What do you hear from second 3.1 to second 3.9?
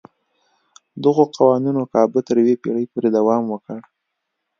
دوام وکړ.